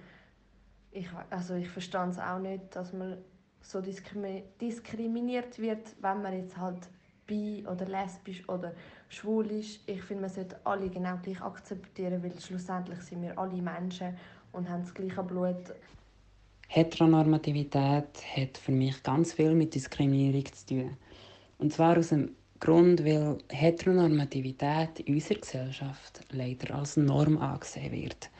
ich, 0.90 1.08
also 1.30 1.54
ich 1.54 1.70
verstehe 1.70 2.08
es 2.10 2.18
auch 2.18 2.40
nicht, 2.40 2.76
dass 2.76 2.92
man 2.92 3.16
so 3.62 3.80
diskriminiert 3.80 5.58
wird, 5.58 5.96
wenn 6.02 6.20
man 6.20 6.34
jetzt 6.34 6.58
halt 6.58 6.90
bi 7.26 7.64
oder 7.66 7.86
lesbisch 7.86 8.46
oder 8.50 8.72
schwul 9.08 9.50
ist. 9.50 9.80
Ich 9.88 10.02
finde, 10.02 10.22
man 10.22 10.30
sollte 10.30 10.58
alle 10.64 10.90
genau 10.90 11.16
gleich 11.22 11.40
akzeptieren, 11.40 12.22
weil 12.22 12.38
schlussendlich 12.38 13.00
sind 13.00 13.22
wir 13.22 13.38
alle 13.38 13.62
Menschen 13.62 14.14
und 14.52 14.68
haben 14.68 14.82
das 14.82 14.94
gleiche 14.94 15.22
Blut. 15.22 15.74
Heteronormativität 16.68 18.08
hat 18.36 18.58
für 18.58 18.72
mich 18.72 19.02
ganz 19.02 19.32
viel 19.32 19.54
mit 19.54 19.74
Diskriminierung 19.74 20.44
zu 20.52 20.66
tun. 20.66 20.96
Und 21.58 21.72
zwar 21.72 21.96
aus 21.96 22.10
dem 22.10 22.36
Grund, 22.60 23.04
weil 23.04 23.38
Heteronormativität 23.48 25.00
in 25.00 25.14
unserer 25.14 25.40
Gesellschaft 25.40 26.20
leider 26.30 26.74
als 26.74 26.96
Norm 26.96 27.38
angesehen 27.38 27.92
wird. 27.92 28.30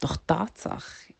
Doch 0.00 0.16
Tatsache 0.26 1.14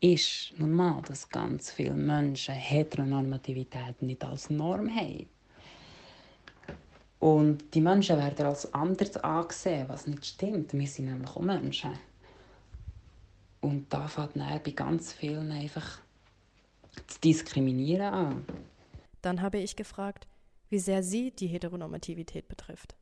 ist 0.00 0.52
nun 0.58 0.72
mal, 0.72 1.00
dass 1.06 1.28
ganz 1.28 1.70
viele 1.70 1.94
Menschen 1.94 2.54
Heteronormativität 2.54 4.02
nicht 4.02 4.24
als 4.24 4.50
Norm 4.50 4.94
haben. 4.94 5.26
Und 7.20 7.74
die 7.74 7.80
Menschen 7.80 8.16
werden 8.16 8.46
als 8.46 8.72
anders 8.74 9.16
angesehen, 9.16 9.88
was 9.88 10.06
nicht 10.06 10.24
stimmt. 10.24 10.72
Wir 10.72 10.86
sind 10.86 11.06
nämlich 11.06 11.30
auch 11.30 11.40
Menschen. 11.40 11.90
Und 13.60 13.92
da 13.92 14.06
fängt 14.06 14.36
dann 14.36 14.60
bei 14.62 14.70
ganz 14.70 15.12
vielen 15.12 15.50
einfach 15.50 15.98
zu 17.06 17.20
diskriminieren 17.20 18.14
an. 18.14 18.44
Dann 19.22 19.42
habe 19.42 19.58
ich 19.58 19.76
gefragt, 19.76 20.26
wie 20.70 20.78
sehr 20.78 21.02
sie 21.02 21.30
die 21.30 21.46
Heteronormativität 21.46 22.48
betrifft. 22.48 22.94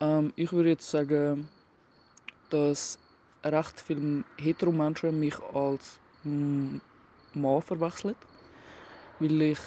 Ähm, 0.00 0.32
ich 0.36 0.52
würde 0.52 0.70
jetzt 0.70 0.88
sagen, 0.90 1.48
dass 2.50 2.98
recht 3.44 3.80
viele 3.80 4.24
Heteromenschen 4.38 5.18
mich 5.18 5.38
als 5.54 5.98
Mann 6.24 7.62
verwechseln, 7.62 8.16
weil 9.18 9.42
ich 9.42 9.58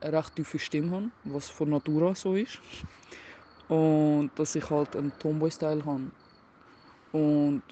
eine 0.00 0.12
recht 0.18 0.36
tiefe 0.36 0.58
Stimme 0.58 0.92
habe, 0.92 1.10
was 1.24 1.48
von 1.48 1.70
Natur 1.70 2.10
aus 2.10 2.22
so 2.22 2.34
ist. 2.34 2.60
Und 3.68 4.30
dass 4.36 4.54
ich 4.54 4.70
halt 4.70 4.94
einen 4.94 5.12
Tomboy-Style 5.18 5.84
habe. 5.84 6.10
Und 7.12 7.62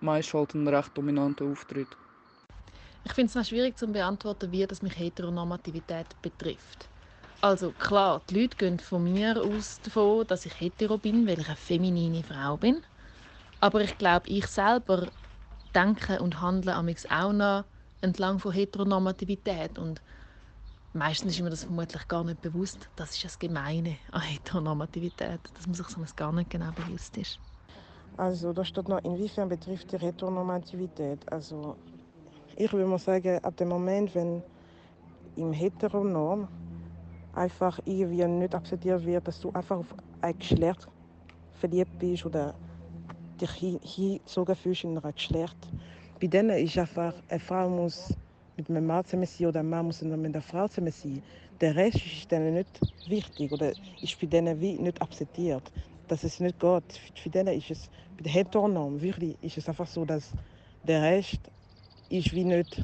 meist 0.00 0.34
halt 0.34 0.54
einen 0.54 0.68
recht 0.68 0.96
dominanten 0.96 1.50
Auftritt. 1.50 1.88
Ich 3.04 3.12
finde 3.12 3.28
es 3.28 3.34
noch 3.36 3.44
schwierig 3.44 3.78
zu 3.78 3.86
beantworten, 3.86 4.50
wie 4.50 4.66
das 4.66 4.82
mich 4.82 4.98
Heteronormativität 4.98 6.20
betrifft. 6.22 6.88
Also 7.40 7.70
klar, 7.70 8.20
die 8.28 8.40
Leute 8.40 8.56
gehen 8.56 8.78
von 8.80 9.04
mir 9.04 9.40
aus 9.40 9.80
davon, 9.82 10.26
dass 10.26 10.46
ich 10.46 10.60
hetero 10.60 10.98
bin, 10.98 11.26
weil 11.26 11.38
ich 11.38 11.46
eine 11.46 11.56
feminine 11.56 12.24
Frau 12.24 12.56
bin. 12.56 12.82
Aber 13.60 13.80
ich 13.80 13.96
glaube, 13.98 14.28
ich 14.28 14.46
selber 14.46 15.06
denke 15.74 16.20
und 16.20 16.40
handle 16.40 16.76
auch 16.76 17.32
noch 17.32 17.64
entlang 18.00 18.40
von 18.40 18.52
Heteronormativität. 18.52 19.78
Und 19.78 20.02
meistens 20.92 21.34
ist 21.34 21.42
mir 21.42 21.50
das 21.50 21.64
vermutlich 21.64 22.08
gar 22.08 22.24
nicht 22.24 22.40
bewusst. 22.40 22.88
Das 22.96 23.14
ist 23.14 23.24
das 23.24 23.38
Gemeine 23.38 23.98
an 24.10 24.22
Heteronormativität, 24.22 25.40
dass 25.54 25.66
man 25.66 25.74
sich 25.74 25.86
das 25.86 26.16
gar 26.16 26.32
nicht 26.32 26.50
genau 26.50 26.72
bewusst 26.72 27.16
ist. 27.18 27.38
Also 28.16 28.52
da 28.52 28.64
steht 28.64 28.88
noch, 28.88 29.02
inwiefern 29.04 29.48
betrifft 29.48 29.92
die 29.92 29.98
Heteronormativität. 29.98 31.20
Also 31.30 31.76
ich 32.56 32.72
würde 32.72 32.86
mal 32.86 32.98
sagen, 32.98 33.38
ab 33.42 33.56
dem 33.56 33.68
Moment, 33.68 34.14
wenn 34.14 34.42
im 35.36 35.52
Heteronorm 35.52 36.48
einfach 37.34 37.78
irgendwie 37.84 38.24
nicht 38.24 38.54
akzeptiert 38.54 39.04
wird, 39.04 39.28
dass 39.28 39.40
du 39.40 39.50
einfach 39.52 39.78
auf 39.78 39.94
ein 40.22 40.38
Geschlecht 40.38 40.88
verliebt 41.52 41.98
bist 41.98 42.24
oder 42.24 42.54
dich 43.38 43.50
hingezogen 43.50 44.56
fühlst 44.56 44.84
in 44.84 44.96
einem 44.96 45.12
Geschlecht. 45.14 45.56
Bei 46.18 46.26
denen 46.26 46.56
ist 46.56 46.78
einfach, 46.78 47.12
eine 47.28 47.40
Frau 47.40 47.68
muss 47.68 48.14
mit 48.56 48.70
einem 48.70 48.86
Mann 48.86 49.04
zusammen 49.04 49.26
sein 49.26 49.48
oder 49.48 49.60
ein 49.60 49.68
Mann 49.68 49.84
muss 49.84 50.00
mit 50.00 50.14
einer 50.14 50.40
Frau 50.40 50.66
zusammen 50.68 50.92
sein. 50.92 51.22
Der 51.60 51.76
Rest 51.76 51.96
ist 51.96 52.30
denen 52.30 52.54
nicht 52.54 52.80
wichtig 53.06 53.52
oder 53.52 53.72
ist 54.00 54.18
bei 54.18 54.26
denen 54.26 54.58
wie 54.58 54.78
nicht 54.78 55.02
akzeptiert. 55.02 55.70
Dass 56.06 56.22
es 56.24 56.40
nicht 56.40 56.58
geht. 56.60 57.00
Für 57.16 57.30
denen 57.30 57.54
ist 57.58 57.70
es, 57.70 57.88
der 58.20 58.32
Heteronorm 58.32 59.00
wirklich, 59.00 59.36
ist 59.42 59.58
es 59.58 59.68
einfach 59.68 59.86
so, 59.88 60.04
dass 60.04 60.32
der 60.82 61.02
Rest 61.02 61.50
ist 62.08 62.32
wie 62.32 62.44
nicht, 62.44 62.82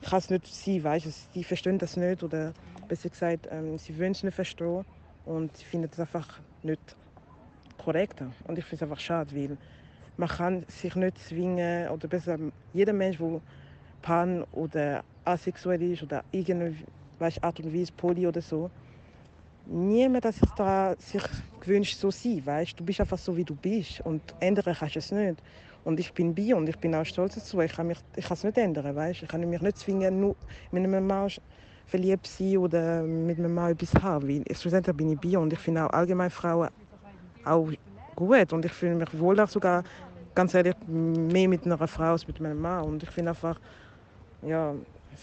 es 0.00 0.30
nicht 0.30 0.46
sein, 0.46 0.84
weißt 0.84 1.32
Sie 1.32 1.44
verstehen 1.44 1.78
das 1.78 1.96
nicht 1.96 2.22
oder 2.22 2.52
besser 2.88 3.08
gesagt, 3.08 3.46
ähm, 3.50 3.78
sie 3.78 3.98
wollen 3.98 4.12
es 4.12 4.22
nicht 4.22 4.34
verstehen 4.34 4.84
und 5.24 5.56
sie 5.56 5.64
finden 5.64 5.88
es 5.92 5.98
einfach 5.98 6.40
nicht 6.62 6.96
korrekt. 7.78 8.20
Und 8.44 8.58
ich 8.58 8.64
finde 8.64 8.84
es 8.84 8.90
einfach 8.90 9.00
schade, 9.00 9.34
weil 9.34 9.58
man 10.16 10.28
kann 10.28 10.64
sich 10.68 10.94
nicht 10.94 11.18
zwingen, 11.18 11.88
oder 11.88 12.08
besser, 12.08 12.38
jeder 12.72 12.92
Mensch, 12.92 13.18
der 13.18 13.42
pan- 14.02 14.44
oder 14.50 15.04
asexuell 15.24 15.82
ist 15.82 16.02
oder 16.02 16.24
irgendeine 16.30 16.76
Art 17.40 17.60
und 17.60 17.72
Weise 17.74 17.92
poly 17.96 18.26
oder 18.26 18.42
so, 18.42 18.70
niemand 19.64 20.24
dass 20.24 20.36
sich 20.36 20.50
da 20.54 20.94
sich 20.98 21.22
gewünscht 21.64 21.98
so 21.98 22.10
sein, 22.10 22.44
weißt 22.44 22.78
du 22.78 22.84
bist 22.84 23.00
einfach 23.00 23.18
so 23.18 23.36
wie 23.36 23.44
du 23.44 23.54
bist 23.54 24.00
und 24.02 24.22
ändern 24.40 24.74
kannst 24.78 24.94
du 24.94 24.98
es 24.98 25.12
nicht 25.12 25.42
und 25.84 26.00
ich 26.00 26.12
bin 26.12 26.34
bi 26.34 26.54
und 26.54 26.68
ich 26.68 26.78
bin 26.78 26.94
auch 26.94 27.04
stolz 27.04 27.34
dazu 27.34 27.60
ich 27.60 27.72
kann 27.72 27.86
mich 27.86 27.98
ich 28.16 28.24
kann 28.24 28.36
es 28.36 28.44
nicht 28.44 28.58
ändern 28.58 28.94
weißt 28.94 29.22
ich 29.22 29.28
kann 29.28 29.48
mich 29.48 29.60
nicht 29.60 29.78
zwingen 29.78 30.20
nur 30.20 30.36
mit 30.70 30.84
einem 30.84 31.06
Mann 31.06 31.30
verliebt 31.86 32.26
sein 32.26 32.58
oder 32.58 33.02
mit 33.02 33.38
einem 33.38 33.54
Mann 33.54 33.72
etwas 33.72 33.94
haben 34.02 34.44
schlussendlich 34.52 34.96
bin 34.96 35.12
ich 35.12 35.18
bi 35.18 35.36
und 35.36 35.52
ich 35.52 35.58
finde 35.58 35.84
auch 35.84 35.90
allgemein 35.90 36.30
Frauen 36.30 36.68
auch 37.44 37.70
gut 38.14 38.52
und 38.52 38.64
ich 38.64 38.72
fühle 38.72 38.94
mich 38.94 39.18
wohl 39.18 39.38
auch 39.40 39.48
sogar 39.48 39.84
ganz 40.34 40.54
ehrlich 40.54 40.74
mehr 40.86 41.48
mit 41.48 41.64
einer 41.64 41.86
Frau 41.86 42.12
als 42.12 42.26
mit 42.26 42.40
meinem 42.40 42.60
Mann. 42.60 42.84
Und 42.84 43.02
ich 43.02 43.10
finde 43.10 43.30
einfach, 43.30 43.58
ja, 44.42 44.74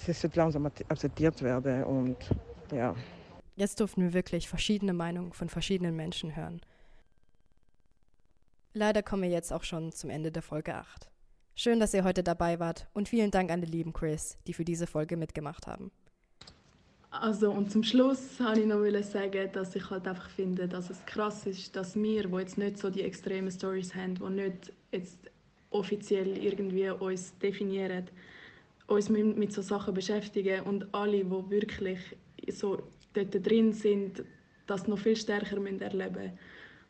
es 0.08 0.22
sollte 0.22 0.40
langsam 0.40 0.66
akzeptiert 0.66 1.42
werden. 1.42 1.84
Und 1.84 2.18
ja. 2.72 2.96
Jetzt 3.56 3.80
durften 3.80 4.02
wir 4.02 4.14
wirklich 4.14 4.48
verschiedene 4.48 4.94
Meinungen 4.94 5.34
von 5.34 5.50
verschiedenen 5.50 5.96
Menschen 5.96 6.36
hören. 6.36 6.62
Leider 8.74 9.04
kommen 9.04 9.24
wir 9.24 9.30
jetzt 9.30 9.52
auch 9.52 9.64
schon 9.64 9.92
zum 9.92 10.10
Ende 10.10 10.32
der 10.32 10.42
Folge 10.42 10.76
8. 10.76 11.10
Schön, 11.56 11.80
dass 11.80 11.94
ihr 11.94 12.06
heute 12.06 12.24
dabei 12.24 12.60
wart 12.60 12.88
und 12.94 13.10
vielen 13.10 13.30
Dank 13.30 13.52
an 13.52 13.62
die 13.62 13.68
lieben 13.68 13.92
Chris, 13.92 14.38
die 14.48 14.54
für 14.54 14.64
diese 14.64 14.88
Folge 14.88 15.18
mitgemacht 15.18 15.68
haben. 15.68 15.92
Also 17.12 17.52
und 17.52 17.70
zum 17.70 17.84
Schluss 17.84 18.40
wollte 18.40 18.62
ich 18.62 18.66
noch 18.68 19.04
sagen, 19.04 19.50
dass 19.52 19.76
ich 19.76 19.90
halt 19.90 20.08
einfach 20.08 20.30
finde, 20.30 20.70
dass 20.70 20.90
es 20.90 21.06
krass 21.06 21.46
ist, 21.46 21.76
dass 21.76 21.96
wir, 21.96 22.32
wo 22.32 22.40
jetzt 22.40 22.58
nicht 22.58 22.78
so 22.78 22.90
die 22.90 23.04
extremen 23.04 23.52
Stories 23.52 23.94
haben, 23.94 24.16
die 24.16 24.30
nicht 24.30 24.72
jetzt 24.94 25.20
offiziell 25.72 26.38
irgendwie 26.38 26.90
uns 26.90 27.38
definieren, 27.40 28.08
uns 28.88 29.10
mit, 29.10 29.52
so 29.52 29.62
Sachen 29.62 29.94
beschäftigen 29.94 30.64
und 30.64 30.94
alle, 30.94 31.26
die 31.26 31.50
wirklich 31.50 32.00
so 32.54 32.82
dort 33.14 33.46
drin 33.46 33.74
sind, 33.74 34.24
das 34.68 34.88
noch 34.88 35.00
viel 35.00 35.16
stärker 35.16 35.58
erleben 35.58 36.14
müssen. 36.14 36.40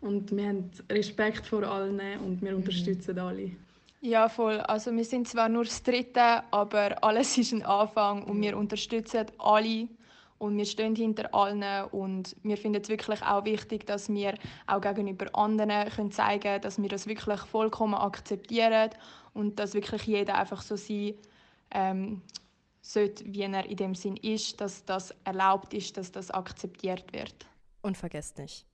Und 0.02 0.36
wir 0.36 0.48
haben 0.48 0.72
Respekt 0.90 1.46
vor 1.46 1.64
allen 1.64 2.00
und 2.26 2.42
wir 2.42 2.52
mhm. 2.52 2.58
unterstützen 2.58 3.20
alle. 3.20 3.52
Ja, 4.02 4.30
voll. 4.30 4.60
Also 4.62 4.92
wir 4.92 5.06
sind 5.06 5.28
zwar 5.28 5.48
nur 5.48 5.64
das 5.64 5.84
Dritte, 5.84 6.44
aber 6.50 7.04
alles 7.04 7.38
ist 7.38 7.52
ein 7.52 7.64
Anfang 7.64 8.24
und 8.24 8.42
wir 8.42 8.58
unterstützen 8.58 9.28
alle 9.38 9.88
und 10.40 10.58
wir 10.58 10.66
stehen 10.66 10.96
hinter 10.96 11.32
allen 11.36 11.64
und 11.92 12.36
wir 12.42 12.58
finden 12.58 12.82
es 12.82 12.90
wirklich 12.90 13.22
auch 13.22 13.46
wichtig, 13.46 13.86
dass 13.86 14.10
wir 14.10 14.34
auch 14.66 14.82
gegenüber 14.82 15.28
anderen 15.36 15.88
können 15.90 16.12
zeigen 16.12 16.42
können, 16.42 16.62
dass 16.62 16.82
wir 16.82 16.90
das 16.90 17.06
wirklich 17.06 17.40
vollkommen 17.42 17.94
akzeptieren 17.94 18.90
und 19.36 19.60
dass 19.60 19.76
wirklich 19.76 20.02
jeder 20.04 20.34
einfach 20.34 20.64
so 20.64 20.76
sein 20.76 21.14
ähm, 21.70 22.22
sollte, 22.82 23.26
wie 23.26 23.42
er 23.42 23.66
in 23.66 23.78
dem 23.78 23.96
Sinn 23.96 24.18
ist, 24.18 24.60
dass 24.60 24.86
das 24.86 25.14
erlaubt 25.24 25.74
ist, 25.74 25.98
dass 25.98 26.12
das 26.12 26.32
akzeptiert 26.32 27.14
wird. 27.14 27.46
Und 27.82 27.98
vergesst 27.98 28.38
nicht, 28.38 28.66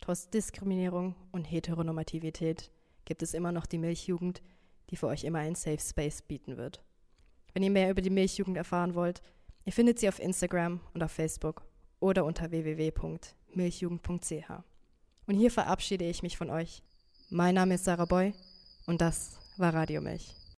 trotz 0.00 0.28
Diskriminierung 0.30 1.14
und 1.32 1.44
Heteronormativität 1.44 2.70
gibt 3.04 3.22
es 3.22 3.34
immer 3.34 3.52
noch 3.52 3.66
die 3.66 3.78
Milchjugend, 3.78 4.42
die 4.90 4.96
für 4.96 5.06
euch 5.06 5.24
immer 5.24 5.38
einen 5.38 5.54
Safe 5.54 5.80
Space 5.80 6.22
bieten 6.22 6.56
wird. 6.56 6.82
Wenn 7.54 7.62
ihr 7.62 7.70
mehr 7.70 7.90
über 7.90 8.02
die 8.02 8.10
Milchjugend 8.10 8.56
erfahren 8.56 8.94
wollt, 8.94 9.22
ihr 9.64 9.72
findet 9.72 9.98
sie 9.98 10.08
auf 10.08 10.18
Instagram 10.18 10.80
und 10.94 11.02
auf 11.02 11.12
Facebook 11.12 11.64
oder 12.00 12.24
unter 12.24 12.50
www.milchjugend.ch. 12.50 14.50
Und 15.26 15.34
hier 15.34 15.50
verabschiede 15.50 16.08
ich 16.08 16.22
mich 16.22 16.36
von 16.36 16.50
euch. 16.50 16.82
Mein 17.30 17.54
Name 17.54 17.74
ist 17.74 17.84
Sarah 17.84 18.06
Boy 18.06 18.32
und 18.86 19.00
das 19.00 19.38
war 19.56 19.74
Radio 19.74 20.00
Milch. 20.00 20.38